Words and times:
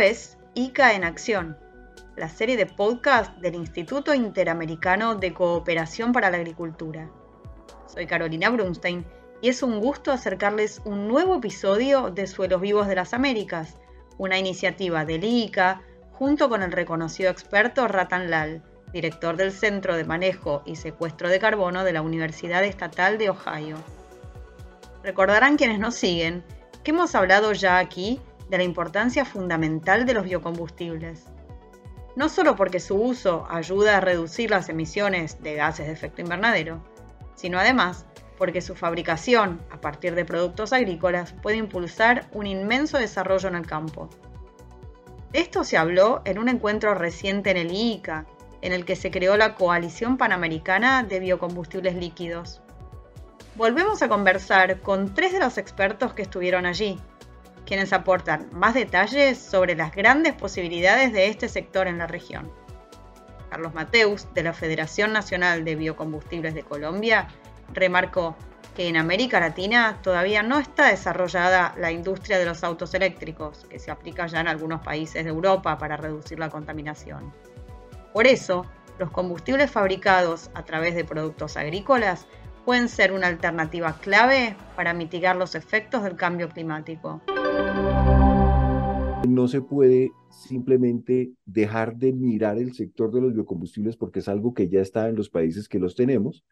Es 0.00 0.38
ICA 0.54 0.94
en 0.94 1.02
Acción, 1.02 1.58
la 2.16 2.28
serie 2.28 2.56
de 2.56 2.66
podcast 2.66 3.36
del 3.38 3.56
Instituto 3.56 4.14
Interamericano 4.14 5.16
de 5.16 5.34
Cooperación 5.34 6.12
para 6.12 6.30
la 6.30 6.36
Agricultura. 6.36 7.10
Soy 7.92 8.06
Carolina 8.06 8.48
Brunstein 8.48 9.04
y 9.40 9.48
es 9.48 9.60
un 9.60 9.80
gusto 9.80 10.12
acercarles 10.12 10.80
un 10.84 11.08
nuevo 11.08 11.38
episodio 11.38 12.10
de 12.10 12.28
Suelos 12.28 12.60
Vivos 12.60 12.86
de 12.86 12.94
las 12.94 13.12
Américas, 13.12 13.74
una 14.18 14.38
iniciativa 14.38 15.04
del 15.04 15.24
ICA 15.24 15.82
junto 16.12 16.48
con 16.48 16.62
el 16.62 16.70
reconocido 16.70 17.28
experto 17.30 17.88
Ratan 17.88 18.30
Lal, 18.30 18.62
director 18.92 19.36
del 19.36 19.50
Centro 19.50 19.96
de 19.96 20.04
Manejo 20.04 20.62
y 20.64 20.76
Secuestro 20.76 21.28
de 21.28 21.40
Carbono 21.40 21.82
de 21.82 21.92
la 21.92 22.02
Universidad 22.02 22.62
Estatal 22.62 23.18
de 23.18 23.30
Ohio. 23.30 23.76
Recordarán 25.02 25.56
quienes 25.56 25.80
nos 25.80 25.96
siguen 25.96 26.44
que 26.84 26.92
hemos 26.92 27.16
hablado 27.16 27.52
ya 27.52 27.78
aquí 27.78 28.20
de 28.48 28.58
la 28.58 28.64
importancia 28.64 29.24
fundamental 29.24 30.06
de 30.06 30.14
los 30.14 30.24
biocombustibles. 30.24 31.24
No 32.16 32.28
solo 32.28 32.56
porque 32.56 32.80
su 32.80 32.96
uso 32.96 33.46
ayuda 33.48 33.96
a 33.96 34.00
reducir 34.00 34.50
las 34.50 34.68
emisiones 34.68 35.42
de 35.42 35.54
gases 35.54 35.86
de 35.86 35.92
efecto 35.92 36.20
invernadero, 36.20 36.82
sino 37.34 37.58
además 37.58 38.06
porque 38.36 38.60
su 38.60 38.74
fabricación 38.74 39.60
a 39.70 39.80
partir 39.80 40.14
de 40.14 40.24
productos 40.24 40.72
agrícolas 40.72 41.32
puede 41.42 41.56
impulsar 41.56 42.26
un 42.32 42.46
inmenso 42.46 42.98
desarrollo 42.98 43.48
en 43.48 43.56
el 43.56 43.66
campo. 43.66 44.08
De 45.32 45.40
esto 45.40 45.62
se 45.62 45.76
habló 45.76 46.22
en 46.24 46.38
un 46.38 46.48
encuentro 46.48 46.94
reciente 46.94 47.50
en 47.50 47.58
el 47.58 47.70
IICA, 47.70 48.26
en 48.62 48.72
el 48.72 48.84
que 48.84 48.96
se 48.96 49.10
creó 49.10 49.36
la 49.36 49.54
Coalición 49.54 50.16
Panamericana 50.16 51.02
de 51.02 51.20
Biocombustibles 51.20 51.94
Líquidos. 51.94 52.62
Volvemos 53.54 54.02
a 54.02 54.08
conversar 54.08 54.80
con 54.80 55.14
tres 55.14 55.32
de 55.32 55.40
los 55.40 55.58
expertos 55.58 56.14
que 56.14 56.22
estuvieron 56.22 56.64
allí, 56.64 56.98
quienes 57.68 57.92
aportan 57.92 58.48
más 58.50 58.72
detalles 58.72 59.38
sobre 59.38 59.76
las 59.76 59.94
grandes 59.94 60.32
posibilidades 60.32 61.12
de 61.12 61.26
este 61.26 61.50
sector 61.50 61.86
en 61.86 61.98
la 61.98 62.06
región. 62.06 62.50
Carlos 63.50 63.74
Mateus, 63.74 64.26
de 64.32 64.42
la 64.42 64.54
Federación 64.54 65.12
Nacional 65.12 65.66
de 65.66 65.76
Biocombustibles 65.76 66.54
de 66.54 66.62
Colombia, 66.62 67.28
remarcó 67.74 68.36
que 68.74 68.88
en 68.88 68.96
América 68.96 69.38
Latina 69.38 69.98
todavía 70.02 70.42
no 70.42 70.58
está 70.58 70.86
desarrollada 70.86 71.74
la 71.76 71.92
industria 71.92 72.38
de 72.38 72.46
los 72.46 72.64
autos 72.64 72.94
eléctricos, 72.94 73.66
que 73.68 73.78
se 73.78 73.90
aplica 73.90 74.26
ya 74.26 74.40
en 74.40 74.48
algunos 74.48 74.80
países 74.80 75.24
de 75.24 75.30
Europa 75.30 75.76
para 75.76 75.98
reducir 75.98 76.38
la 76.38 76.48
contaminación. 76.48 77.34
Por 78.14 78.26
eso, 78.26 78.64
los 78.98 79.10
combustibles 79.10 79.70
fabricados 79.70 80.48
a 80.54 80.62
través 80.62 80.94
de 80.94 81.04
productos 81.04 81.58
agrícolas 81.58 82.26
pueden 82.64 82.88
ser 82.88 83.12
una 83.12 83.26
alternativa 83.26 83.94
clave 84.00 84.56
para 84.74 84.94
mitigar 84.94 85.36
los 85.36 85.54
efectos 85.54 86.02
del 86.02 86.16
cambio 86.16 86.48
climático. 86.48 87.20
No 89.26 89.48
se 89.48 89.62
puede 89.62 90.12
simplemente 90.30 91.32
dejar 91.44 91.96
de 91.96 92.12
mirar 92.12 92.58
el 92.58 92.72
sector 92.74 93.10
de 93.12 93.20
los 93.20 93.34
biocombustibles 93.34 93.96
porque 93.96 94.20
es 94.20 94.28
algo 94.28 94.54
que 94.54 94.68
ya 94.68 94.80
está 94.80 95.08
en 95.08 95.16
los 95.16 95.30
países 95.30 95.68
que 95.68 95.78
los 95.78 95.94
tenemos 95.94 96.44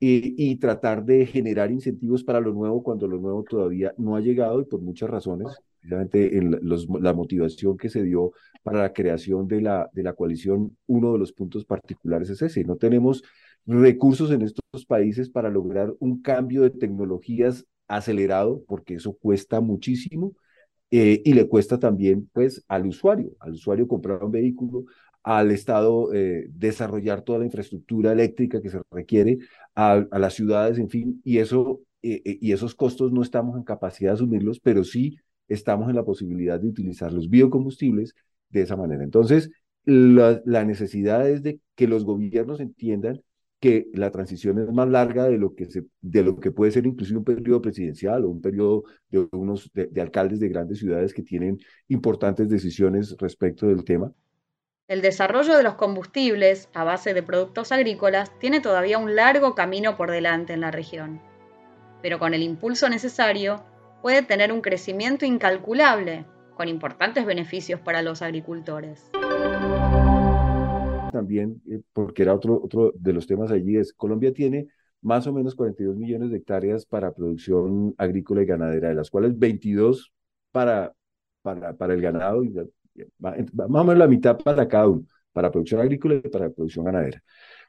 y, 0.00 0.56
tratar 0.56 1.04
de 1.04 1.26
generar 1.26 1.72
incentivos 1.72 2.22
para 2.22 2.40
lo 2.40 2.52
nuevo 2.52 2.82
cuando 2.82 3.08
lo 3.08 3.18
nuevo 3.18 3.42
todavía 3.42 3.92
no 3.98 4.14
ha 4.14 4.20
llegado 4.20 4.60
y 4.60 4.64
por 4.64 4.80
muchas 4.80 5.10
razones, 5.10 5.48
precisamente 5.80 6.38
en 6.38 6.58
la 7.00 7.12
motivación 7.14 7.76
que 7.76 7.88
se 7.88 8.04
dio 8.04 8.32
para 8.62 8.80
la 8.80 8.92
creación 8.92 9.48
de 9.48 9.60
la, 9.60 9.90
de 9.92 10.04
la 10.04 10.12
coalición, 10.12 10.76
uno 10.86 11.12
de 11.12 11.18
los 11.18 11.32
puntos 11.32 11.64
particulares 11.64 12.30
es 12.30 12.42
ese, 12.42 12.62
no 12.62 12.76
tenemos 12.76 13.24
recursos 13.66 14.30
en 14.30 14.42
estos 14.42 14.86
países 14.86 15.30
para 15.30 15.50
lograr 15.50 15.92
un 15.98 16.22
cambio 16.22 16.62
de 16.62 16.70
tecnologías 16.70 17.66
acelerado, 17.88 18.62
porque 18.68 18.94
eso 18.94 19.14
cuesta 19.14 19.60
muchísimo 19.60 20.34
eh, 20.90 21.20
y 21.24 21.34
le 21.34 21.48
cuesta 21.48 21.78
también 21.78 22.28
pues 22.32 22.64
al 22.68 22.86
usuario, 22.86 23.32
al 23.40 23.52
usuario 23.52 23.86
comprar 23.86 24.24
un 24.24 24.32
vehículo, 24.32 24.84
al 25.22 25.50
Estado 25.50 26.12
eh, 26.14 26.46
desarrollar 26.50 27.22
toda 27.22 27.40
la 27.40 27.44
infraestructura 27.44 28.12
eléctrica 28.12 28.62
que 28.62 28.70
se 28.70 28.80
requiere, 28.90 29.38
a, 29.74 30.06
las 30.12 30.34
ciudades, 30.34 30.78
en 30.78 30.88
fin, 30.88 31.20
y, 31.24 31.38
eso, 31.38 31.80
eh, 32.02 32.38
y 32.40 32.52
esos 32.52 32.74
costos 32.74 33.12
no 33.12 33.22
estamos 33.22 33.56
en 33.56 33.64
capacidad 33.64 34.12
de 34.12 34.14
asumirlos, 34.14 34.60
pero 34.60 34.84
sí 34.84 35.18
estamos 35.48 35.88
en 35.90 35.96
la 35.96 36.04
posibilidad 36.04 36.58
de 36.58 36.68
utilizar 36.68 37.12
los 37.12 37.28
biocombustibles 37.28 38.14
de 38.48 38.62
esa 38.62 38.76
manera. 38.76 39.04
Entonces, 39.04 39.50
la, 39.84 40.40
la 40.44 40.64
necesidad 40.64 41.28
es 41.28 41.42
de 41.42 41.60
que 41.74 41.86
los 41.88 42.04
gobiernos 42.04 42.60
entiendan 42.60 43.22
que 43.60 43.88
la 43.94 44.10
transición 44.10 44.58
es 44.58 44.72
más 44.72 44.88
larga 44.88 45.24
de 45.24 45.36
lo 45.36 45.54
que, 45.54 45.66
se, 45.66 45.84
de 46.00 46.22
lo 46.22 46.38
que 46.38 46.50
puede 46.50 46.70
ser 46.70 46.86
inclusive 46.86 47.18
un 47.18 47.24
periodo 47.24 47.60
presidencial 47.60 48.24
o 48.24 48.28
un 48.28 48.40
periodo 48.40 48.84
de 49.10 49.26
unos 49.32 49.70
de, 49.72 50.00
alcaldes 50.00 50.38
de 50.38 50.48
grandes 50.48 50.78
ciudades 50.78 51.12
que 51.12 51.22
tienen 51.22 51.58
importantes 51.88 52.48
decisiones 52.48 53.16
respecto 53.18 53.66
del 53.66 53.84
tema. 53.84 54.12
El 54.86 55.02
desarrollo 55.02 55.56
de 55.56 55.62
los 55.62 55.74
combustibles 55.74 56.68
a 56.72 56.84
base 56.84 57.14
de 57.14 57.22
productos 57.22 57.72
agrícolas 57.72 58.36
tiene 58.38 58.60
todavía 58.60 58.98
un 58.98 59.16
largo 59.16 59.54
camino 59.54 59.96
por 59.96 60.10
delante 60.10 60.52
en 60.52 60.60
la 60.60 60.70
región, 60.70 61.20
pero 62.00 62.18
con 62.18 62.34
el 62.34 62.42
impulso 62.42 62.88
necesario 62.88 63.64
puede 64.02 64.22
tener 64.22 64.52
un 64.52 64.60
crecimiento 64.60 65.26
incalculable, 65.26 66.24
con 66.56 66.68
importantes 66.68 67.26
beneficios 67.26 67.80
para 67.80 68.02
los 68.02 68.22
agricultores 68.22 69.10
también, 71.18 71.60
eh, 71.68 71.80
porque 71.92 72.22
era 72.22 72.34
otro, 72.34 72.60
otro 72.62 72.92
de 72.96 73.12
los 73.12 73.26
temas 73.26 73.50
allí, 73.50 73.76
es 73.76 73.92
Colombia 73.92 74.32
tiene 74.32 74.68
más 75.00 75.26
o 75.26 75.32
menos 75.32 75.54
42 75.56 75.96
millones 75.96 76.30
de 76.30 76.36
hectáreas 76.38 76.86
para 76.86 77.12
producción 77.12 77.94
agrícola 77.98 78.42
y 78.42 78.46
ganadera, 78.46 78.88
de 78.88 78.94
las 78.94 79.10
cuales 79.10 79.36
22 79.36 80.12
para, 80.52 80.94
para, 81.42 81.76
para 81.76 81.94
el 81.94 82.00
ganado 82.00 82.44
y 82.44 82.54
más 83.18 83.36
o 83.82 83.84
menos 83.84 83.98
la 83.98 84.08
mitad 84.08 84.38
para 84.38 84.66
cada 84.68 84.88
uno, 84.88 85.06
para 85.32 85.50
producción 85.50 85.80
agrícola 85.80 86.14
y 86.14 86.28
para 86.28 86.50
producción 86.50 86.84
ganadera. 86.84 87.22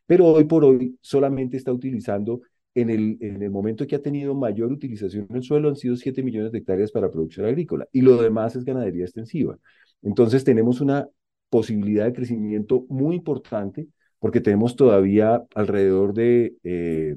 Pero 0.05 0.27
hoy 0.27 0.43
por 0.45 0.63
hoy 0.63 0.97
solamente 1.01 1.57
está 1.57 1.71
utilizando, 1.71 2.41
en 2.75 2.91
el, 2.91 3.17
en 3.19 3.41
el 3.41 3.49
momento 3.49 3.87
que 3.87 3.95
ha 3.95 4.01
tenido 4.01 4.35
mayor 4.35 4.71
utilización 4.71 5.25
en 5.29 5.37
el 5.37 5.43
suelo, 5.43 5.69
han 5.69 5.75
sido 5.75 5.95
7 5.95 6.21
millones 6.21 6.51
de 6.51 6.59
hectáreas 6.59 6.91
para 6.91 7.09
producción 7.09 7.47
agrícola 7.47 7.87
y 7.91 8.01
lo 8.01 8.21
demás 8.21 8.55
es 8.55 8.63
ganadería 8.63 9.05
extensiva. 9.05 9.57
Entonces 10.03 10.43
tenemos 10.43 10.79
una 10.79 11.07
posibilidad 11.49 12.05
de 12.05 12.13
crecimiento 12.13 12.85
muy 12.89 13.15
importante 13.15 13.87
porque 14.19 14.41
tenemos 14.41 14.75
todavía 14.75 15.43
alrededor 15.55 16.13
de, 16.13 16.55
eh, 16.63 17.15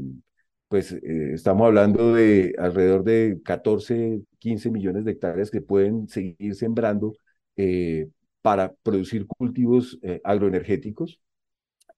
pues 0.69 0.93
eh, 0.93 1.33
estamos 1.35 1.67
hablando 1.67 2.15
de 2.15 2.55
alrededor 2.59 3.05
de 3.05 3.41
14, 3.45 4.23
15 4.39 4.71
millones 4.71 5.05
de 5.05 5.13
hectáreas 5.13 5.51
que 5.51 5.61
pueden 5.61 6.09
seguir 6.09 6.55
sembrando 6.55 7.15
eh, 7.57 8.09
para 8.41 8.73
producir 8.83 9.27
cultivos 9.27 9.99
agroenergéticos. 10.25 11.21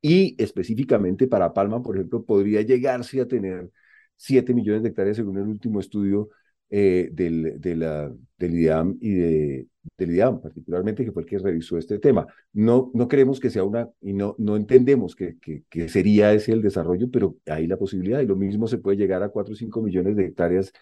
Y 0.02 0.34
específicamente 0.42 1.26
para 1.26 1.54
Palma, 1.54 1.82
por 1.82 1.96
ejemplo, 1.96 2.24
podría 2.24 2.60
llegarse 2.62 3.20
a 3.20 3.28
tener 3.28 3.70
7 4.16 4.52
millones 4.54 4.82
de 4.82 4.90
hectáreas 4.90 5.16
según 5.16 5.38
el 5.38 5.48
último 5.48 5.80
estudio 5.80 6.28
del, 6.70 7.60
de 7.60 7.76
la, 7.76 8.12
del 8.36 8.54
IDAM 8.58 8.98
y 9.00 9.14
de, 9.14 9.68
del 9.96 10.10
IDAM, 10.10 10.40
particularmente, 10.40 11.04
que 11.04 11.12
fue 11.12 11.22
el 11.22 11.28
que 11.28 11.38
revisó 11.38 11.78
este 11.78 11.98
tema. 11.98 12.26
No, 12.52 12.90
no 12.94 13.08
creemos 13.08 13.40
que 13.40 13.50
sea 13.50 13.64
una, 13.64 13.88
y 14.00 14.12
no, 14.12 14.34
no 14.38 14.56
entendemos 14.56 15.14
que, 15.14 15.36
que, 15.38 15.88
sería 15.88 16.32
ese 16.32 16.52
el 16.52 16.62
desarrollo, 16.62 17.10
pero 17.10 17.36
hay 17.46 17.66
la 17.66 17.76
posibilidad, 17.76 18.20
y 18.20 18.26
lo 18.26 18.36
mismo 18.36 18.66
se 18.66 18.78
puede 18.78 18.96
llegar 18.96 19.22
a 19.22 19.28
4 19.28 19.52
o 19.52 19.56
5 19.56 19.82
millones 19.82 20.16
de 20.16 20.26
hectáreas 20.26 20.72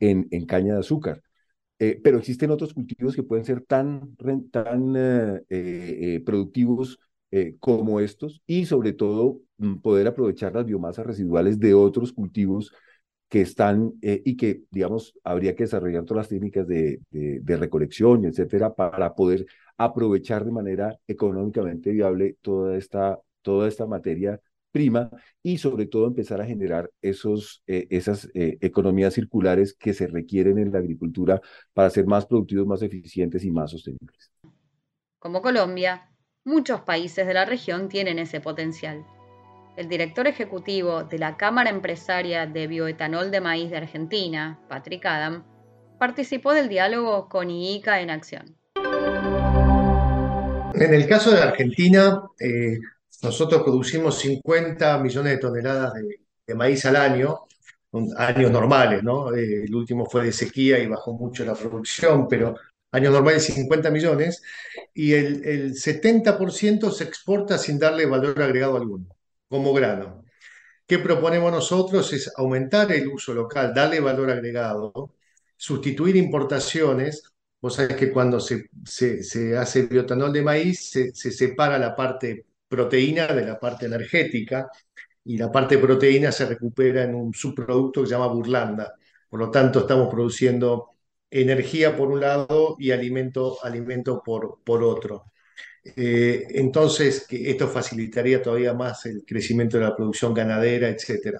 en, 0.00 0.28
en 0.30 0.46
caña 0.46 0.74
de 0.74 0.80
azúcar. 0.80 1.22
Eh, 1.78 2.00
pero 2.02 2.18
existen 2.18 2.50
otros 2.50 2.72
cultivos 2.72 3.16
que 3.16 3.22
pueden 3.24 3.44
ser 3.44 3.60
tan, 3.62 4.16
tan 4.50 4.94
eh, 4.96 5.42
eh, 5.50 6.22
productivos 6.24 6.98
como 7.58 7.98
estos 7.98 8.42
y 8.46 8.64
sobre 8.64 8.92
todo 8.92 9.40
mm, 9.58 9.78
poder 9.80 10.06
aprovechar 10.06 10.54
las 10.54 10.66
biomasas 10.66 11.04
residuales 11.04 11.58
de 11.58 11.74
otros 11.74 12.12
cultivos 12.12 12.72
que 13.28 13.40
están 13.40 13.94
eh, 14.02 14.22
y 14.24 14.36
que, 14.36 14.62
digamos, 14.70 15.14
habría 15.24 15.54
que 15.54 15.64
desarrollar 15.64 16.04
todas 16.04 16.24
las 16.24 16.28
técnicas 16.28 16.66
de, 16.66 17.00
de, 17.10 17.56
recolección, 17.56 18.24
etcétera, 18.24 18.74
para 18.74 19.14
poder 19.14 19.46
aprovechar 19.76 20.44
de 20.44 20.52
manera 20.52 20.98
económicamente 21.06 21.90
viable 21.90 22.36
toda 22.42 22.76
esta, 22.76 23.18
toda 23.42 23.68
esta 23.68 23.86
materia 23.86 24.40
prima 24.70 25.08
y 25.42 25.58
sobre 25.58 25.86
todo 25.86 26.08
empezar 26.08 26.40
a 26.40 26.46
generar 26.46 26.90
esos, 27.00 27.62
eh, 27.66 27.86
esas 27.90 28.28
eh, 28.34 28.58
economías 28.60 29.14
circulares 29.14 29.74
que 29.74 29.94
se 29.94 30.08
requieren 30.08 30.58
en 30.58 30.72
la 30.72 30.78
agricultura 30.78 31.40
para 31.72 31.90
ser 31.90 32.06
más 32.06 32.26
productivos, 32.26 32.66
más 32.66 32.82
eficientes 32.82 33.44
y 33.44 33.50
más 33.52 33.70
sostenibles. 33.70 34.32
Como 35.20 35.42
Colombia, 35.42 36.10
muchos 36.44 36.80
países 36.80 37.26
de 37.26 37.34
la 37.34 37.44
región 37.44 37.88
tienen 37.88 38.18
ese 38.18 38.40
potencial 38.40 39.06
el 39.76 39.88
director 39.88 40.26
ejecutivo 40.26 41.04
de 41.04 41.18
la 41.18 41.36
Cámara 41.36 41.70
Empresaria 41.70 42.46
de 42.46 42.66
Bioetanol 42.66 43.30
de 43.30 43.40
Maíz 43.40 43.70
de 43.70 43.78
Argentina, 43.78 44.60
Patrick 44.68 45.04
Adam, 45.06 45.44
participó 45.98 46.52
del 46.52 46.68
diálogo 46.68 47.28
con 47.28 47.50
IICA 47.50 48.00
en 48.00 48.10
acción. 48.10 48.56
En 50.74 50.92
el 50.92 51.08
caso 51.08 51.30
de 51.30 51.40
Argentina, 51.40 52.22
eh, 52.38 52.78
nosotros 53.22 53.62
producimos 53.62 54.18
50 54.18 54.98
millones 54.98 55.32
de 55.32 55.38
toneladas 55.38 55.92
de, 55.94 56.54
maíz 56.54 56.84
al 56.84 56.96
año, 56.96 57.40
años 58.18 58.50
normales, 58.50 59.02
¿no? 59.02 59.34
Eh, 59.34 59.64
el 59.64 59.74
último 59.74 60.04
fue 60.04 60.24
de 60.24 60.32
sequía 60.32 60.78
y 60.78 60.86
bajó 60.86 61.14
mucho 61.14 61.44
la 61.44 61.54
producción, 61.54 62.28
pero 62.28 62.56
años 62.92 63.12
normales 63.12 63.44
50 63.44 63.90
millones, 63.90 64.42
y 64.92 65.14
el, 65.14 65.44
el 65.44 65.74
70% 65.74 66.90
se 66.92 67.04
exporta 67.04 67.56
sin 67.56 67.78
darle 67.78 68.06
valor 68.06 68.40
agregado 68.42 68.76
alguno, 68.76 69.06
como 69.54 69.72
grano. 69.72 70.24
¿Qué 70.86 70.98
proponemos 70.98 71.52
nosotros? 71.52 72.12
Es 72.12 72.32
aumentar 72.36 72.90
el 72.90 73.06
uso 73.06 73.32
local, 73.32 73.72
darle 73.72 74.00
valor 74.00 74.30
agregado, 74.30 75.14
sustituir 75.56 76.16
importaciones. 76.16 77.22
Vos 77.60 77.76
sabés 77.76 77.96
que 77.96 78.10
cuando 78.10 78.40
se, 78.40 78.68
se, 78.84 79.56
hace 79.56 79.82
biotanol 79.86 80.32
de 80.32 80.42
maíz, 80.42 80.90
se, 80.90 81.14
se, 81.14 81.30
separa 81.30 81.78
la 81.78 81.94
parte 81.94 82.46
proteína 82.68 83.28
de 83.28 83.46
la 83.46 83.60
parte 83.60 83.86
energética 83.86 84.68
y 85.24 85.38
la 85.38 85.52
parte 85.52 85.78
proteína 85.78 86.32
se 86.32 86.46
recupera 86.46 87.04
en 87.04 87.14
un 87.14 87.32
subproducto 87.32 88.02
que 88.02 88.08
se 88.08 88.14
llama 88.14 88.26
burlanda. 88.26 88.94
Por 89.28 89.38
lo 89.38 89.50
tanto, 89.52 89.80
estamos 89.80 90.12
produciendo 90.12 90.90
energía 91.30 91.96
por 91.96 92.10
un 92.10 92.20
lado 92.20 92.74
y 92.80 92.90
alimento, 92.90 93.58
alimento 93.64 94.20
por, 94.24 94.58
por 94.64 94.82
otro. 94.82 95.26
Eh, 95.84 96.46
entonces, 96.50 97.26
que 97.26 97.50
esto 97.50 97.68
facilitaría 97.68 98.40
todavía 98.40 98.72
más 98.72 99.04
el 99.06 99.24
crecimiento 99.26 99.76
de 99.76 99.84
la 99.84 99.94
producción 99.94 100.32
ganadera, 100.32 100.88
etc. 100.88 101.38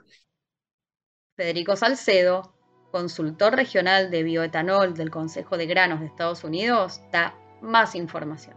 Federico 1.35 1.77
Salcedo, 1.77 2.55
consultor 2.91 3.57
regional 3.57 4.11
de 4.11 4.23
bioetanol 4.23 4.95
del 4.95 5.11
Consejo 5.11 5.57
de 5.57 5.67
Granos 5.67 6.01
de 6.01 6.07
Estados 6.07 6.45
Unidos, 6.45 7.01
da 7.11 7.35
más 7.63 7.95
información. 7.95 8.57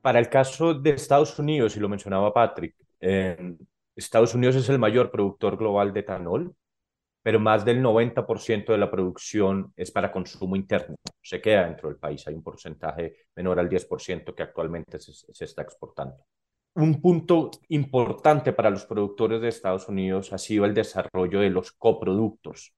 Para 0.00 0.18
el 0.18 0.30
caso 0.30 0.72
de 0.72 0.90
Estados 0.90 1.38
Unidos, 1.38 1.76
y 1.76 1.80
lo 1.80 1.88
mencionaba 1.88 2.32
Patrick, 2.32 2.74
Estados 3.94 4.34
Unidos 4.34 4.56
es 4.56 4.68
el 4.70 4.78
mayor 4.78 5.10
productor 5.10 5.58
global 5.58 5.92
de 5.92 6.00
etanol 6.00 6.54
pero 7.22 7.38
más 7.38 7.64
del 7.64 7.82
90% 7.82 8.72
de 8.72 8.78
la 8.78 8.90
producción 8.90 9.72
es 9.76 9.90
para 9.90 10.10
consumo 10.10 10.56
interno. 10.56 10.96
Se 11.22 11.40
queda 11.40 11.66
dentro 11.66 11.88
del 11.88 11.98
país. 11.98 12.26
Hay 12.26 12.34
un 12.34 12.42
porcentaje 12.42 13.26
menor 13.36 13.58
al 13.58 13.68
10% 13.68 14.34
que 14.34 14.42
actualmente 14.42 14.98
se, 14.98 15.44
está 15.44 15.62
exportando. 15.62 16.16
Un 16.74 17.00
punto 17.00 17.50
importante 17.68 18.52
para 18.52 18.70
los 18.70 18.86
productores 18.86 19.40
de 19.40 19.48
Estados 19.48 19.88
Unidos 19.88 20.32
ha 20.32 20.38
sido 20.38 20.64
el 20.64 20.72
desarrollo 20.72 21.40
de 21.40 21.50
los 21.50 21.72
coproductos 21.72 22.72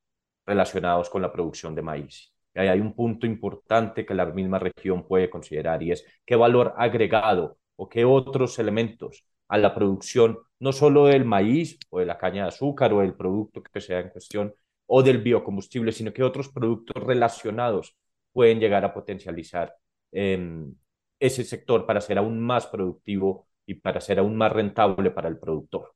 relacionados 0.44 1.08
con 1.08 1.22
la 1.22 1.32
producción 1.32 1.74
de 1.74 1.82
maíz. 1.82 2.32
Ahí 2.54 2.68
hay 2.68 2.80
un 2.80 2.94
punto 2.94 3.26
importante 3.26 4.04
que 4.04 4.14
la 4.14 4.26
misma 4.26 4.58
región 4.58 5.06
puede 5.06 5.30
considerar 5.30 5.82
y 5.82 5.92
es 5.92 6.04
qué 6.24 6.36
valor 6.36 6.74
agregado 6.76 7.58
o 7.76 7.88
qué 7.88 8.04
otros 8.04 8.58
elementos 8.58 9.24
a 9.48 9.58
la 9.58 9.74
producción 9.74 10.38
no 10.62 10.70
solo 10.72 11.06
del 11.06 11.24
maíz 11.24 11.76
o 11.90 11.98
de 11.98 12.06
la 12.06 12.16
caña 12.16 12.42
de 12.42 12.48
azúcar 12.50 12.92
o 12.92 13.00
del 13.00 13.14
producto 13.14 13.64
que 13.64 13.80
sea 13.80 13.98
en 13.98 14.10
cuestión 14.10 14.54
o 14.86 15.02
del 15.02 15.18
biocombustible, 15.18 15.90
sino 15.90 16.12
que 16.12 16.22
otros 16.22 16.50
productos 16.50 17.02
relacionados 17.02 17.96
pueden 18.32 18.60
llegar 18.60 18.84
a 18.84 18.94
potencializar 18.94 19.74
em, 20.12 20.72
ese 21.18 21.42
sector 21.42 21.84
para 21.84 22.00
ser 22.00 22.16
aún 22.16 22.38
más 22.38 22.68
productivo 22.68 23.48
y 23.66 23.74
para 23.74 24.00
ser 24.00 24.20
aún 24.20 24.36
más 24.36 24.52
rentable 24.52 25.10
para 25.10 25.28
el 25.28 25.36
productor. 25.36 25.94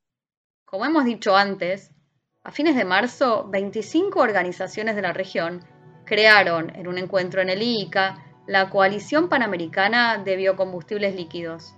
Como 0.64 0.84
hemos 0.84 1.04
dicho 1.04 1.36
antes, 1.36 1.94
a 2.42 2.50
fines 2.50 2.74
de 2.74 2.84
marzo, 2.84 3.48
25 3.48 4.18
organizaciones 4.18 4.96
de 4.96 5.02
la 5.02 5.12
región 5.12 5.60
crearon 6.04 6.74
en 6.74 6.88
un 6.88 6.98
encuentro 6.98 7.40
en 7.40 7.50
el 7.50 7.62
ICA 7.62 8.18
la 8.48 8.68
Coalición 8.70 9.28
Panamericana 9.28 10.18
de 10.18 10.34
Biocombustibles 10.34 11.14
Líquidos, 11.14 11.76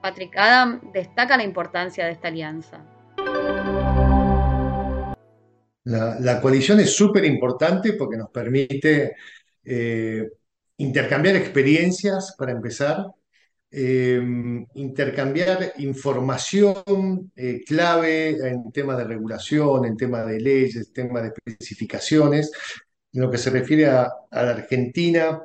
Patrick 0.00 0.36
Adam 0.36 0.92
destaca 0.92 1.36
la 1.36 1.44
importancia 1.44 2.06
de 2.06 2.12
esta 2.12 2.28
alianza. 2.28 2.84
La, 5.84 6.40
coalición 6.40 6.80
es 6.80 6.94
súper 6.94 7.24
importante 7.24 7.94
porque 7.94 8.18
nos 8.18 8.30
permite 8.30 9.16
eh, 9.64 10.28
intercambiar 10.76 11.36
experiencias 11.36 12.34
para 12.36 12.52
empezar, 12.52 13.06
eh, 13.70 14.20
intercambiar 14.74 15.72
información 15.78 17.32
eh, 17.34 17.62
clave 17.66 18.30
en 18.48 18.70
temas 18.70 18.98
de 18.98 19.04
regulación, 19.04 19.86
en 19.86 19.96
temas 19.96 20.26
de 20.26 20.40
leyes, 20.40 20.76
en 20.76 20.92
temas 20.92 21.22
de 21.22 21.32
especificaciones. 21.34 22.52
En 23.12 23.22
lo 23.22 23.30
que 23.30 23.38
se 23.38 23.48
refiere 23.48 23.86
a, 23.86 24.12
a 24.30 24.42
la 24.42 24.50
Argentina, 24.50 25.40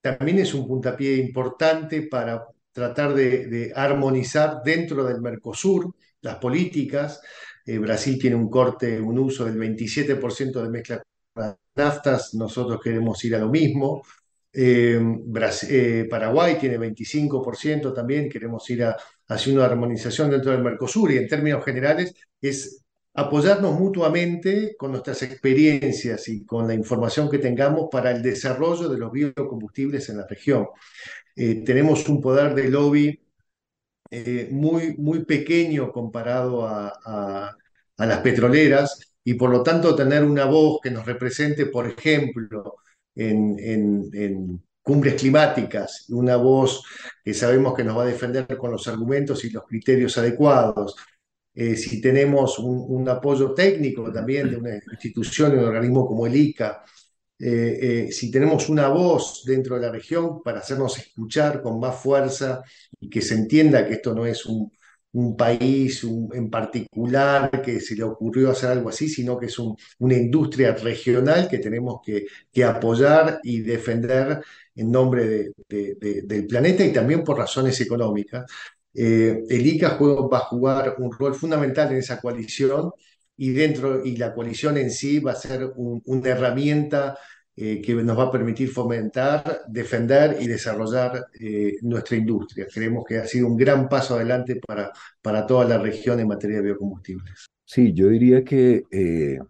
también 0.00 0.38
es 0.38 0.54
un 0.54 0.66
puntapié 0.66 1.16
importante 1.16 2.02
para 2.02 2.46
tratar 2.72 3.14
de, 3.14 3.72
armonizar 3.74 4.62
dentro 4.64 5.04
del 5.04 5.20
Mercosur 5.20 5.94
las 6.20 6.36
políticas. 6.36 7.20
Eh, 7.64 7.78
Brasil 7.78 8.18
tiene 8.18 8.36
un 8.36 8.50
corte, 8.50 9.00
un 9.00 9.18
uso 9.18 9.44
del 9.44 9.58
27% 9.58 10.62
de 10.62 10.68
mezcla 10.68 11.02
de 11.34 11.54
naftas, 11.74 12.34
nosotros 12.34 12.80
queremos 12.82 13.22
ir 13.24 13.34
a 13.36 13.38
lo 13.38 13.48
mismo. 13.48 14.02
Eh, 14.52 15.00
eh, 15.68 16.06
Paraguay 16.10 16.58
tiene 16.58 16.78
25% 16.78 17.94
también, 17.94 18.28
queremos 18.28 18.68
ir 18.70 18.84
a, 18.84 18.96
hacia 19.28 19.52
una 19.54 19.64
armonización 19.64 20.30
dentro 20.30 20.52
del 20.52 20.62
Mercosur 20.62 21.12
y 21.12 21.18
en 21.18 21.28
términos 21.28 21.64
generales 21.64 22.14
es 22.40 22.82
apoyarnos 23.14 23.78
mutuamente 23.78 24.74
con 24.76 24.90
nuestras 24.90 25.22
experiencias 25.22 26.28
y 26.28 26.44
con 26.44 26.66
la 26.66 26.74
información 26.74 27.30
que 27.30 27.38
tengamos 27.38 27.88
para 27.90 28.10
el 28.10 28.22
desarrollo 28.22 28.88
de 28.88 28.98
los 28.98 29.12
biocombustibles 29.12 30.08
en 30.08 30.18
la 30.18 30.26
región. 30.26 30.66
Eh, 31.36 31.62
tenemos 31.64 32.08
un 32.08 32.20
poder 32.20 32.54
de 32.54 32.68
lobby 32.68 33.20
eh, 34.10 34.48
muy, 34.50 34.94
muy 34.98 35.24
pequeño 35.24 35.90
comparado 35.90 36.66
a, 36.66 37.56
las 37.96 38.18
petroleras 38.18 39.16
y 39.22 39.34
por 39.34 39.50
lo 39.50 39.62
tanto 39.62 39.94
tener 39.94 40.24
una 40.24 40.44
voz 40.44 40.80
que 40.82 40.90
nos 40.90 41.06
represente, 41.06 41.66
por 41.66 41.86
ejemplo, 41.86 42.76
en, 43.14 44.60
cumbres 44.82 45.14
climáticas, 45.14 46.06
una 46.08 46.36
voz 46.36 46.82
que 47.24 47.32
sabemos 47.32 47.74
que 47.74 47.84
nos 47.84 47.96
va 47.96 48.02
a 48.02 48.06
defender 48.06 48.46
con 48.58 48.72
los 48.72 48.88
argumentos 48.88 49.44
y 49.44 49.50
los 49.50 49.64
criterios 49.64 50.18
adecuados. 50.18 50.96
Eh, 51.54 51.76
si 51.76 52.00
tenemos 52.00 52.58
un, 52.58 52.84
un, 52.88 53.08
apoyo 53.08 53.54
técnico 53.54 54.10
también 54.12 54.50
de 54.50 54.56
una 54.56 54.74
institución, 54.74 55.52
un 55.52 55.64
organismo 55.64 56.06
como 56.06 56.26
el 56.26 56.34
ICA, 56.34 56.82
eh, 57.44 58.06
eh, 58.06 58.12
si 58.12 58.30
tenemos 58.30 58.68
una 58.68 58.86
voz 58.86 59.42
dentro 59.44 59.74
de 59.74 59.82
la 59.82 59.90
región 59.90 60.44
para 60.44 60.60
hacernos 60.60 60.96
escuchar 60.96 61.60
con 61.60 61.80
más 61.80 61.96
fuerza 62.00 62.62
y 63.00 63.10
que 63.10 63.20
se 63.20 63.34
entienda 63.34 63.84
que 63.84 63.94
esto 63.94 64.14
no 64.14 64.24
es 64.26 64.46
un, 64.46 64.70
país 65.36 66.04
en 66.32 66.48
particular 66.48 67.60
que 67.62 67.80
se 67.80 67.94
le 67.96 68.02
ocurrió 68.04 68.50
hacer 68.50 68.70
algo 68.70 68.88
así, 68.88 69.08
sino 69.10 69.38
que 69.38 69.46
es 69.46 69.58
una 69.58 70.14
industria 70.14 70.72
regional 70.74 71.48
que 71.50 71.58
tenemos 71.58 72.00
que, 72.02 72.26
apoyar 72.64 73.40
y 73.42 73.60
defender 73.60 74.40
en 74.74 74.90
nombre 74.90 75.52
del 75.68 76.46
planeta 76.48 76.84
y 76.84 76.92
también 76.92 77.24
por 77.24 77.36
razones 77.38 77.78
económicas. 77.80 78.50
Eh, 78.94 79.44
el 79.48 79.66
ICA 79.66 79.98
va 79.98 80.38
a 80.38 80.40
jugar 80.40 80.94
un 80.98 81.12
rol 81.12 81.34
fundamental 81.34 81.90
en 81.92 81.98
esa 81.98 82.20
coalición 82.20 82.92
y 83.42 83.50
dentro 83.50 84.04
y 84.04 84.16
la 84.18 84.32
coalición 84.32 84.76
en 84.76 84.92
sí 84.92 85.18
va 85.18 85.32
a 85.32 85.34
ser 85.34 85.72
una 85.74 86.28
herramienta 86.28 87.18
eh, 87.56 87.82
que 87.82 87.92
nos 87.92 88.16
va 88.16 88.24
a 88.24 88.30
permitir 88.30 88.68
fomentar, 88.68 89.62
defender 89.66 90.36
y 90.40 90.46
desarrollar 90.46 91.26
eh, 91.40 91.72
nuestra 91.82 92.16
industria. 92.16 92.68
Creemos 92.72 93.04
que 93.04 93.18
ha 93.18 93.26
sido 93.26 93.48
un 93.48 93.56
gran 93.56 93.88
paso 93.88 94.14
adelante 94.14 94.60
para, 94.64 94.92
para 95.20 95.44
toda 95.44 95.66
la 95.66 95.78
región 95.78 96.20
en 96.20 96.28
materia 96.28 96.58
de 96.58 96.62
biocombustibles. 96.62 97.46
Sí, 97.64 97.92
yo 97.92 98.10
diría 98.10 98.44
que 98.44 98.84
eh, 98.92 99.40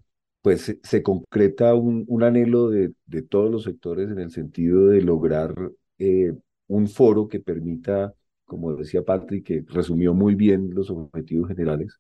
pues 0.41 0.75
se, 0.83 1.03
concreta 1.03 1.75
un, 1.75 2.07
un 2.09 2.23
anhelo 2.23 2.71
de, 2.71 2.93
de, 3.05 3.21
todos 3.21 3.51
los 3.51 3.65
sectores 3.65 4.11
en 4.11 4.21
el 4.21 4.31
sentido 4.31 4.87
de 4.87 5.03
lograr 5.03 5.55
un 6.67 6.89
foro 6.89 7.29
que 7.29 7.41
permita, 7.41 8.15
como 8.47 8.75
decía 8.75 9.03
Patrick, 9.03 9.45
que 9.45 9.65
resumió 9.69 10.15
muy 10.15 10.35
bien 10.35 10.71
los 10.73 10.89
objetivos 10.89 11.49
generales, 11.49 11.99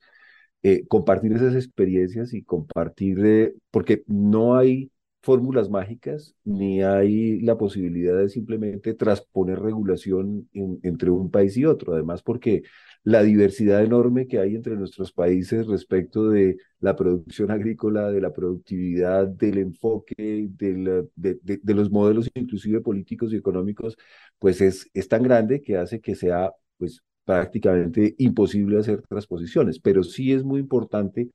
compartir 0.88 1.32
esas 1.32 1.54
experiencias 1.54 2.34
y 2.34 2.42
compartir, 2.42 3.54
porque 3.70 4.04
no 4.06 4.56
hay 4.56 4.90
fórmulas 5.22 5.70
mágicas, 5.70 6.34
ni 6.44 6.82
hay 6.82 7.40
la 7.40 7.56
posibilidad 7.56 8.18
de 8.18 8.28
simplemente 8.28 8.94
transponer 8.94 9.60
regulación 9.60 10.48
entre 10.52 11.10
un 11.10 11.30
país 11.30 11.56
y 11.56 11.64
otro. 11.64 11.94
Además, 11.94 12.22
porque 12.22 12.62
la 13.04 13.22
diversidad 13.22 13.82
enorme 13.84 14.26
que 14.26 14.38
hay 14.40 14.56
entre 14.56 14.76
nuestros 14.76 15.12
países 15.12 15.66
respecto 15.66 16.28
de 16.28 16.56
la 16.80 16.96
producción 16.96 17.50
agrícola, 17.50 18.10
de 18.10 18.20
la 18.20 18.32
productividad, 18.32 19.28
del 19.28 19.58
enfoque, 19.58 20.48
de, 20.56 21.08
de, 21.16 21.74
los 21.74 21.90
modelos 21.90 22.30
inclusive 22.34 22.80
políticos 22.80 23.32
y 23.32 23.36
económicos, 23.36 23.96
pues 24.38 24.60
es, 24.60 24.90
es 24.94 25.08
tan 25.08 25.22
grande 25.22 25.62
que 25.62 25.76
hace 25.76 26.00
que 26.00 26.14
sea 26.14 26.52
pues 26.78 27.02
prácticamente 27.24 28.14
imposible 28.18 28.78
hacer 28.78 29.02
transposiciones. 29.02 29.78
Pero 29.78 30.02
sí 30.02 30.32
es 30.32 30.44
muy 30.44 30.60
importante 30.60 31.30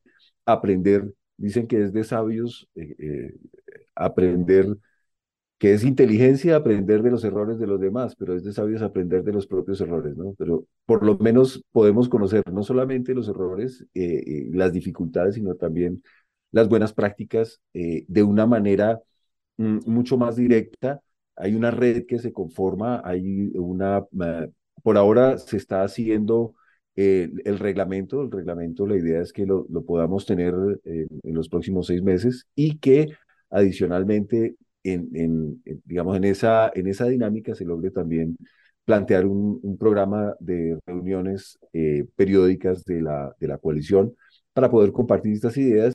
aprender 0.45 1.13
dicen 1.37 1.67
que 1.67 1.83
es 1.83 1.93
de 1.93 2.03
sabios 2.03 2.67
eh, 2.75 2.95
eh, 2.99 3.35
aprender, 3.95 4.77
que 5.57 5.73
es 5.73 5.83
inteligencia 5.83 6.55
aprender 6.55 7.01
de 7.03 7.11
los 7.11 7.23
errores 7.23 7.59
de 7.59 7.67
los 7.67 7.79
demás, 7.79 8.15
pero 8.15 8.35
es 8.35 8.43
de 8.43 8.53
sabios 8.53 8.81
aprender 8.81 9.23
de 9.23 9.33
los 9.33 9.47
propios 9.47 9.81
errores, 9.81 10.15
¿no? 10.17 10.35
Pero 10.37 10.65
por 10.85 11.05
lo 11.05 11.17
menos 11.17 11.63
podemos 11.71 12.09
conocer 12.09 12.43
no 12.51 12.63
solamente 12.63 13.13
los 13.15 13.29
errores, 13.29 13.85
eh, 13.93 14.49
las 14.53 14.73
dificultades, 14.73 15.35
sino 15.35 15.55
también 15.55 16.03
las 16.51 16.69
buenas 16.69 16.93
prácticas 16.93 17.61
de 17.73 18.23
una 18.23 18.45
manera 18.45 19.01
mm, 19.57 19.79
mucho 19.85 20.17
más 20.17 20.35
directa. 20.35 21.01
Hay 21.35 21.55
una 21.55 21.71
red 21.71 22.05
que 22.07 22.19
se 22.19 22.33
conforma, 22.33 23.01
hay 23.05 23.51
una, 23.55 24.05
por 24.87 24.97
ahora 24.97 25.37
se 25.37 25.57
está 25.57 25.83
haciendo 25.83 26.55
el 26.95 27.59
reglamento, 27.59 28.21
el 28.21 28.31
reglamento, 28.31 28.87
la 28.87 28.95
idea 28.95 29.21
es 29.21 29.33
que 29.33 29.45
lo, 29.45 29.65
lo 29.69 29.83
podamos 29.83 30.25
tener 30.25 30.53
en 30.85 31.33
los 31.35 31.49
próximos 31.49 31.87
seis 31.87 32.01
meses 32.01 32.47
y 32.55 32.77
que 32.79 33.09
adicionalmente 33.49 34.55
en, 34.83 35.09
en, 35.13 35.61
digamos, 35.83 36.15
en 36.15 36.23
esa, 36.23 36.71
en 36.73 36.87
esa 36.87 37.03
dinámica 37.03 37.53
se 37.53 37.65
logre 37.65 37.91
también 37.91 38.37
plantear 38.85 39.25
un, 39.25 39.59
un 39.61 39.77
programa 39.77 40.37
de 40.39 40.79
reuniones 40.85 41.59
eh, 41.73 42.05
periódicas 42.15 42.85
de 42.85 43.01
la, 43.01 43.35
de 43.41 43.47
la 43.49 43.57
coalición 43.57 44.15
para 44.53 44.71
poder 44.71 44.93
compartir 44.93 45.33
estas 45.33 45.57
ideas. 45.57 45.91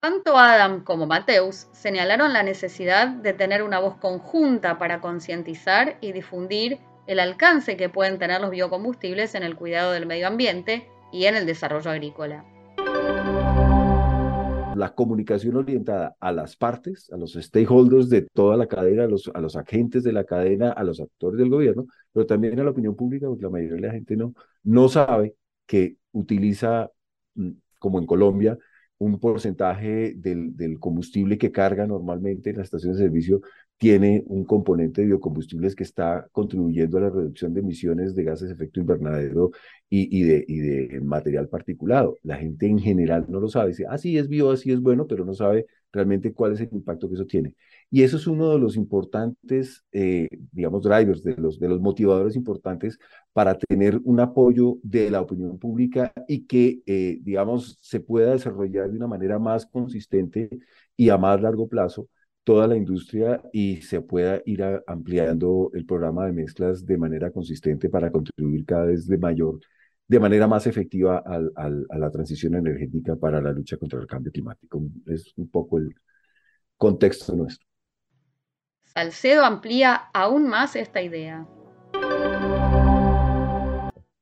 Tanto 0.00 0.38
Adam 0.38 0.82
como 0.82 1.06
Mateus 1.06 1.68
señalaron 1.72 2.32
la 2.32 2.42
necesidad 2.42 3.08
de 3.08 3.34
tener 3.34 3.62
una 3.62 3.80
voz 3.80 3.98
conjunta 3.98 4.78
para 4.78 5.02
concientizar 5.02 5.98
y 6.00 6.12
difundir 6.12 6.78
el 7.06 7.20
alcance 7.20 7.76
que 7.76 7.88
pueden 7.88 8.18
tener 8.18 8.40
los 8.40 8.50
biocombustibles 8.50 9.34
en 9.34 9.42
el 9.42 9.56
cuidado 9.56 9.92
del 9.92 10.06
medio 10.06 10.28
ambiente 10.28 10.88
y 11.12 11.24
en 11.24 11.36
el 11.36 11.46
desarrollo 11.46 11.90
agrícola. 11.90 12.44
La 14.76 14.94
comunicación 14.94 15.56
orientada 15.56 16.16
a 16.18 16.32
las 16.32 16.56
partes, 16.56 17.10
a 17.12 17.16
los 17.16 17.34
stakeholders 17.34 18.08
de 18.08 18.22
toda 18.22 18.56
la 18.56 18.66
cadena, 18.66 19.04
a 19.04 19.06
los, 19.06 19.56
agentes 19.56 20.02
de 20.02 20.12
la 20.12 20.24
cadena, 20.24 20.72
a 20.72 20.82
los 20.82 21.00
actores 21.00 21.38
del 21.38 21.50
gobierno, 21.50 21.86
pero 22.12 22.26
también 22.26 22.58
a 22.58 22.64
la 22.64 22.70
opinión 22.70 22.96
pública, 22.96 23.26
porque 23.26 23.44
la 23.44 23.50
mayoría 23.50 23.76
de 23.76 23.82
la 23.82 23.92
gente 23.92 24.16
no, 24.16 24.32
no 24.62 24.88
sabe 24.88 25.34
que 25.66 25.96
utiliza, 26.12 26.90
mm, 27.34 27.50
como 27.78 27.98
en 27.98 28.06
Colombia, 28.06 28.58
un 29.02 29.18
porcentaje 29.18 30.14
del, 30.16 30.56
del, 30.56 30.78
combustible 30.78 31.36
que 31.38 31.50
carga 31.50 31.86
normalmente 31.86 32.50
en 32.50 32.58
las 32.58 32.66
estaciones 32.66 32.98
de 32.98 33.04
servicio 33.04 33.40
tiene 33.76 34.22
un 34.26 34.44
componente 34.44 35.00
de 35.00 35.08
biocombustibles 35.08 35.74
que 35.74 35.82
está 35.82 36.28
contribuyendo 36.30 36.98
a 36.98 37.00
la 37.02 37.10
reducción 37.10 37.52
de 37.52 37.60
emisiones 37.60 38.14
de 38.14 38.22
gases 38.22 38.48
de 38.48 38.54
efecto 38.54 38.78
invernadero 38.80 39.50
y, 39.90 40.20
y, 40.20 40.22
de, 40.22 40.44
y 40.46 40.58
de 40.58 41.00
material 41.00 41.48
particulado. 41.48 42.18
La 42.22 42.36
gente 42.36 42.66
en 42.66 42.78
general 42.78 43.26
no 43.28 43.40
lo 43.40 43.48
sabe, 43.48 43.70
dice, 43.70 43.86
ah, 43.88 43.98
sí, 43.98 44.16
es 44.16 44.28
bio, 44.28 44.50
así 44.52 44.70
es 44.70 44.80
bueno, 44.80 45.06
pero 45.08 45.24
no 45.24 45.34
sabe 45.34 45.66
realmente 45.92 46.32
cuál 46.32 46.52
es 46.52 46.60
el 46.60 46.68
impacto 46.72 47.08
que 47.08 47.14
eso 47.16 47.26
tiene. 47.26 47.54
Y 47.94 48.02
eso 48.04 48.16
es 48.16 48.26
uno 48.26 48.50
de 48.50 48.58
los 48.58 48.76
importantes, 48.76 49.84
eh, 49.92 50.26
digamos, 50.50 50.82
drivers, 50.82 51.22
de 51.22 51.36
los, 51.36 51.60
de 51.60 51.68
los 51.68 51.78
motivadores 51.80 52.36
importantes 52.36 52.98
para 53.34 53.58
tener 53.58 54.00
un 54.04 54.18
apoyo 54.20 54.78
de 54.82 55.10
la 55.10 55.20
opinión 55.20 55.58
pública 55.58 56.10
y 56.26 56.46
que, 56.46 56.80
eh, 56.86 57.18
digamos, 57.22 57.78
se 57.82 58.00
pueda 58.00 58.32
desarrollar 58.32 58.90
de 58.90 58.96
una 58.96 59.06
manera 59.08 59.38
más 59.38 59.66
consistente 59.66 60.48
y 60.96 61.10
a 61.10 61.18
más 61.18 61.40
largo 61.42 61.68
plazo 61.68 62.08
toda 62.44 62.66
la 62.66 62.76
industria 62.76 63.42
y 63.52 63.82
se 63.82 64.00
pueda 64.00 64.40
ir 64.46 64.62
ampliando 64.86 65.70
el 65.74 65.84
programa 65.84 66.26
de 66.26 66.32
mezclas 66.32 66.86
de 66.86 66.96
manera 66.98 67.30
consistente 67.30 67.88
para 67.90 68.10
contribuir 68.10 68.64
cada 68.64 68.86
vez 68.86 69.06
de 69.06 69.18
mayor, 69.18 69.60
de 70.08 70.18
manera 70.20 70.46
más 70.48 70.66
efectiva 70.66 71.18
al, 71.18 71.52
a 71.56 71.98
la 71.98 72.10
transición 72.10 72.54
energética 72.54 73.16
para 73.16 73.40
la 73.42 73.52
lucha 73.52 73.76
contra 73.76 74.00
el 74.00 74.06
cambio 74.06 74.32
climático. 74.32 74.82
Es 75.06 75.32
un 75.36 75.48
poco 75.50 75.78
el 75.78 75.94
contexto 76.76 77.34
nuestro. 77.36 77.71
Salcedo 78.94 79.42
amplía 79.46 80.10
aún 80.12 80.48
más 80.48 80.76
esta 80.76 81.00
idea. 81.00 81.46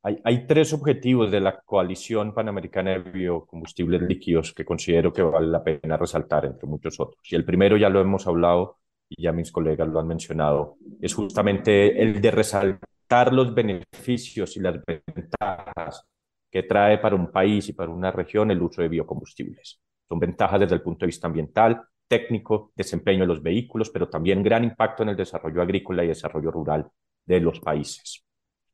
Hay, 0.03 0.47
tres 0.47 0.73
objetivos 0.73 1.31
de 1.31 1.41
la 1.41 1.61
coalición 1.61 2.33
panamericana 2.33 2.93
de 2.93 2.99
biocombustibles 3.01 4.01
líquidos 4.03 4.55
que 4.55 4.65
considero 4.65 5.13
que 5.13 5.23
vale 5.23 5.49
la 5.49 5.63
pena 5.63 5.97
resaltar, 5.97 6.47
entre 6.47 6.67
muchos 6.69 6.99
otros. 7.01 7.21
Y 7.31 7.35
el 7.35 7.45
primero 7.45 7.77
ya 7.77 7.89
lo 7.89 8.01
hemos 8.01 8.27
hablado 8.27 8.79
y 9.09 9.23
ya 9.23 9.33
mis 9.33 9.53
colegas 9.53 9.89
lo 9.89 9.99
han 9.99 10.07
mencionado, 10.07 10.77
es 11.01 11.15
justamente 11.15 12.01
el 12.01 12.21
de 12.21 12.31
resaltar 12.31 13.33
los 13.33 13.53
beneficios 13.53 14.57
y 14.57 14.61
las 14.61 14.77
ventajas 14.87 16.07
que 16.51 16.63
trae 16.63 16.99
para 16.99 17.17
un 17.17 17.31
país 17.31 17.69
y 17.69 17.73
para 17.73 17.91
una 17.91 18.11
región 18.13 18.51
el 18.53 18.63
uso 18.63 18.83
de 18.83 18.89
biocombustibles. 18.89 19.81
Son 20.09 20.19
ventajas 20.19 20.61
desde 20.61 20.77
el 20.77 20.83
punto 20.83 21.01
de 21.01 21.09
vista 21.09 21.27
ambiental, 21.27 21.83
técnico, 22.11 22.73
desempeño 22.75 23.21
de 23.21 23.29
los 23.29 23.43
vehículos, 23.43 23.89
pero 23.91 24.09
también 24.09 24.43
gran 24.43 24.65
impacto 24.65 25.05
en 25.05 25.11
el 25.11 25.17
desarrollo 25.17 25.63
agrícola 25.63 26.03
y 26.03 26.09
desarrollo 26.09 26.51
rural 26.51 26.91
de 27.25 27.39
los 27.39 27.61
países. 27.61 28.25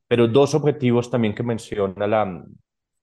Pero 0.09 0.27
dos 0.27 0.55
objetivos 0.55 1.11
también 1.11 1.35
que 1.35 1.43
menciona 1.43 2.07
la, 2.07 2.47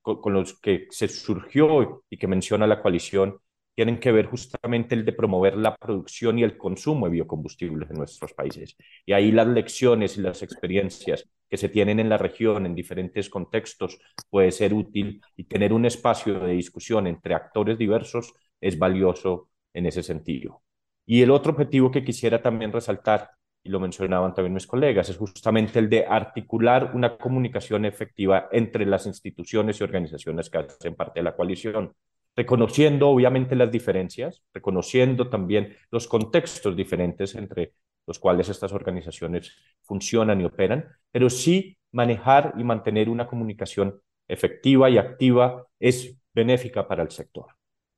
con, 0.02 0.34
los 0.34 0.60
que 0.60 0.88
se 0.90 1.08
surgió 1.08 2.04
y 2.10 2.18
que 2.18 2.28
menciona 2.28 2.66
la 2.66 2.82
coalición 2.82 3.38
tienen 3.76 4.00
que 4.00 4.12
ver 4.12 4.26
justamente 4.26 4.96
el 4.96 5.06
de 5.06 5.14
promover 5.14 5.56
la 5.56 5.76
producción 5.76 6.40
y 6.40 6.44
el 6.44 6.58
consumo 6.58 7.06
de 7.06 7.14
biocombustibles 7.14 7.90
en 7.92 7.98
nuestros 7.98 8.34
países. 8.34 8.76
Y 9.06 9.14
ahí 9.14 9.32
las 9.32 9.48
lecciones 9.48 10.18
y 10.18 10.22
las 10.22 10.42
experiencias 10.42 11.30
que 11.48 11.58
se 11.58 11.70
tienen 11.70 12.00
en 12.00 12.10
la 12.10 12.18
región 12.18 12.66
en 12.66 12.74
diferentes 12.74 13.30
contextos 13.30 14.00
puede 14.32 14.52
ser 14.52 14.74
útil 14.74 15.22
y 15.38 15.44
tener 15.44 15.74
un 15.74 15.86
espacio 15.86 16.40
de 16.40 16.54
discusión 16.54 17.06
entre 17.06 17.36
actores 17.36 17.78
diversos 17.78 18.34
es 18.62 18.80
valioso 18.80 19.50
en 19.74 19.86
ese 19.86 20.04
sentido. 20.04 20.62
Y 21.06 21.22
el 21.22 21.32
otro 21.32 21.52
objetivo 21.52 21.92
que 21.92 22.04
quisiera 22.04 22.42
también 22.42 22.72
resaltar 22.72 23.32
y 23.64 23.70
lo 23.70 23.80
mencionaban 23.80 24.34
también 24.34 24.54
mis 24.54 24.68
colegas, 24.68 25.10
es 25.10 25.18
justamente 25.18 25.80
el 25.80 25.90
de 25.90 26.06
articular 26.06 26.92
una 26.94 27.18
comunicación 27.18 27.86
efectiva 27.86 28.50
entre 28.52 28.86
las 28.86 29.06
instituciones 29.06 29.80
y 29.80 29.84
organizaciones 29.84 30.50
que 30.50 30.58
hacen 30.58 30.96
parte 30.96 31.22
de 31.22 31.24
la 31.24 31.36
coalición, 31.36 31.94
reconociendo 32.36 33.10
obviamente 33.10 33.56
las 33.56 33.72
diferencias, 33.72 34.44
reconociendo 34.54 35.30
también 35.30 35.76
los 35.92 36.08
contextos 36.08 36.76
diferentes 36.76 37.36
entre 37.36 37.74
los 38.06 38.20
cuales 38.20 38.50
estas 38.50 38.74
organizaciones 38.74 39.56
funcionan 39.84 40.42
y 40.42 40.46
operan, 40.46 40.86
pero 41.10 41.30
sí 41.30 41.78
manejar 41.94 42.54
y 42.58 42.66
mantener 42.66 43.08
una 43.08 43.28
comunicación 43.28 44.02
efectiva 44.28 44.90
y 44.90 44.98
activa 44.98 45.66
es 45.80 46.18
benéfica 46.34 46.86
para 46.86 47.04
el 47.04 47.12
sector. 47.12 47.46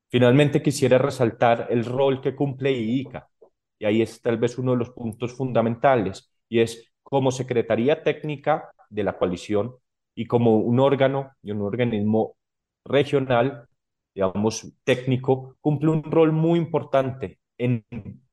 Finalmente, 0.08 0.62
quisiera 0.62 0.98
resaltar 0.98 1.66
el 1.70 1.84
rol 1.84 2.20
que 2.20 2.34
cumple 2.34 2.72
IICA 2.72 3.28
y 3.78 3.84
ahí 3.84 4.02
es 4.02 4.20
tal 4.22 4.38
vez 4.38 4.58
uno 4.58 4.72
de 4.72 4.78
los 4.78 4.90
puntos 4.90 5.34
fundamentales, 5.34 6.30
y 6.48 6.60
es 6.60 6.92
como 7.02 7.30
Secretaría 7.30 8.02
Técnica 8.02 8.70
de 8.88 9.04
la 9.04 9.18
coalición 9.18 9.74
y 10.14 10.26
como 10.26 10.58
un 10.58 10.80
órgano 10.80 11.32
y 11.42 11.50
un 11.50 11.62
organismo 11.62 12.36
regional, 12.84 13.68
digamos, 14.14 14.72
técnico, 14.84 15.56
cumple 15.60 15.90
un 15.90 16.02
rol 16.04 16.32
muy 16.32 16.58
importante 16.58 17.38
en 17.58 17.84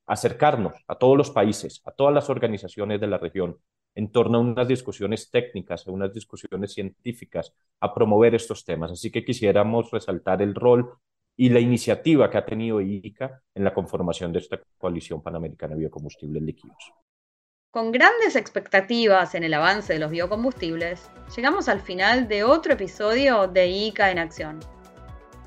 acercarnos 0.06 0.74
a 0.88 0.96
todos 0.96 1.16
los 1.16 1.30
países, 1.30 1.82
a 1.84 1.90
todas 1.90 2.14
las 2.14 2.30
organizaciones 2.30 3.00
de 3.00 3.06
la 3.06 3.18
región, 3.18 3.58
en 3.94 4.10
torno 4.10 4.38
a 4.38 4.40
unas 4.40 4.66
discusiones 4.66 5.30
técnicas, 5.30 5.86
a 5.86 5.92
unas 5.92 6.12
discusiones 6.12 6.72
científicas, 6.72 7.54
a 7.80 7.92
promover 7.94 8.34
estos 8.34 8.64
temas. 8.64 8.92
Así 8.92 9.10
que 9.10 9.24
quisiéramos 9.24 9.90
resaltar 9.90 10.42
el 10.42 10.54
rol 10.54 10.90
y 11.36 11.48
la 11.48 11.60
iniciativa 11.60 12.30
que 12.30 12.38
ha 12.38 12.44
tenido 12.44 12.80
IICA 12.80 13.42
en 13.54 13.64
la 13.64 13.74
conformación 13.74 14.32
de 14.32 14.38
esta 14.38 14.60
coalición 14.78 15.22
panamericana 15.22 15.74
de 15.74 15.80
biocombustibles 15.80 16.42
líquidos. 16.42 16.92
Con 17.70 17.90
grandes 17.90 18.36
expectativas 18.36 19.34
en 19.34 19.42
el 19.42 19.52
avance 19.52 19.92
de 19.92 19.98
los 19.98 20.12
biocombustibles, 20.12 21.10
llegamos 21.34 21.68
al 21.68 21.80
final 21.80 22.28
de 22.28 22.44
otro 22.44 22.74
episodio 22.74 23.48
de 23.48 23.66
IICA 23.66 24.12
en 24.12 24.18
acción. 24.20 24.60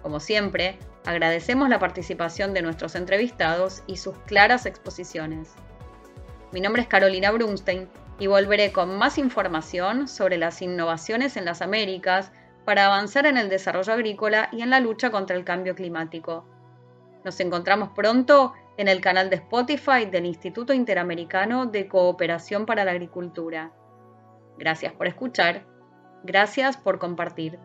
Como 0.01 0.19
siempre, 0.19 0.77
agradecemos 1.05 1.69
la 1.69 1.79
participación 1.79 2.53
de 2.53 2.61
nuestros 2.61 2.95
entrevistados 2.95 3.81
y 3.87 3.95
sus 3.95 4.17
claras 4.25 4.65
exposiciones. 4.65 5.53
Mi 6.51 6.59
nombre 6.59 6.81
es 6.81 6.89
Carolina 6.89 7.31
Brunstein 7.31 7.87
y 8.19 8.27
volveré 8.27 8.73
con 8.73 8.97
más 8.97 9.17
información 9.17 10.09
sobre 10.09 10.37
las 10.37 10.61
innovaciones 10.61 11.37
en 11.37 11.45
las 11.45 11.61
Américas 11.61 12.33
para 12.67 12.85
avanzar 12.85 13.25
en 13.25 13.37
el 13.37 13.47
desarrollo 13.47 13.93
agrícola 13.93 14.49
y 14.51 14.61
en 14.61 14.69
la 14.69 14.81
lucha 14.81 15.09
contra 15.09 15.37
el 15.37 15.45
cambio 15.45 15.73
climático. 15.73 16.43
Nos 17.23 17.39
encontramos 17.39 17.91
pronto 17.95 18.55
en 18.75 18.89
el 18.89 18.99
canal 18.99 19.29
de 19.29 19.37
Spotify 19.37 20.05
del 20.11 20.25
Instituto 20.25 20.73
Interamericano 20.73 21.67
de 21.67 21.87
Cooperación 21.87 22.65
para 22.65 22.83
la 22.83 22.91
Agricultura. 22.91 23.71
Gracias 24.57 24.91
por 24.91 25.07
escuchar, 25.07 25.65
gracias 26.25 26.75
por 26.75 26.99
compartir. 26.99 27.57